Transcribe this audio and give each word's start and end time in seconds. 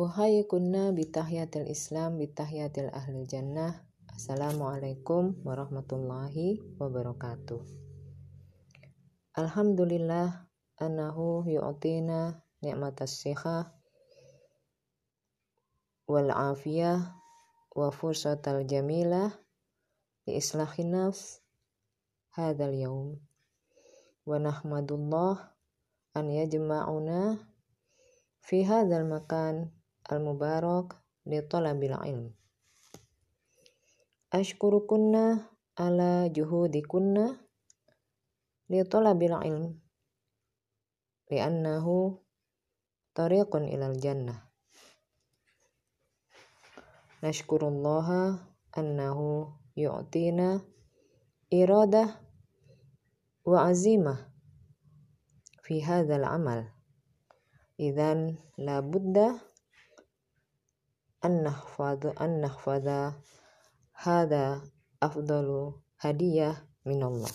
Uhayyikunna 0.00 0.96
bitahiyatil 0.96 1.68
Islam 1.68 2.16
bitahiyatil 2.16 2.88
ahli 2.88 3.28
jannah. 3.28 3.84
Assalamualaikum 4.08 5.36
warahmatullahi 5.44 6.56
wabarakatuh. 6.80 7.60
Alhamdulillah 9.36 10.48
annahu 10.80 11.44
yu'tina 11.44 12.40
ni'matas 12.64 13.20
siha 13.20 13.76
wal 16.08 16.32
afiyah 16.32 17.20
wa 17.76 17.92
fursatal 17.92 18.64
jamilah 18.64 19.36
li 20.24 20.40
islahin 20.40 20.96
nafs 20.96 21.44
hadzal 22.40 22.72
yaum. 22.72 23.20
Wa 24.24 24.40
nahmadullah 24.40 25.52
an 26.16 26.24
yajma'una 26.32 27.36
fi 28.40 28.64
hadzal 28.64 29.04
makan 29.04 29.76
al-mubarak 30.10 30.98
li 31.30 31.38
talabil 31.46 31.94
ilm. 31.94 32.26
Ashkurukunna 34.34 35.46
ala 35.78 36.26
juhudikunna 36.28 37.38
li 38.70 38.80
talabil 38.82 39.34
ilm 39.46 39.64
li'annahu 41.30 42.18
tariqun 43.14 43.70
ilal 43.70 43.94
jannah. 44.02 44.50
Nashkurullaha 47.22 48.40
annahu 48.74 49.52
yu'tina 49.76 50.64
iradah 51.52 52.16
wa 53.44 53.58
azimah 53.68 54.18
fi 55.60 55.84
hadzal 55.84 56.24
amal. 56.26 56.66
Idzan 57.76 58.40
la 58.56 58.80
budda 58.80 59.36
أن 61.24 61.42
نحفظ 61.42 62.06
أن 62.20 62.40
نحفظ 62.40 63.12
هذا 63.94 64.62
أفضل 65.02 65.72
هدية 66.00 66.66
من 66.86 67.02
الله. 67.02 67.28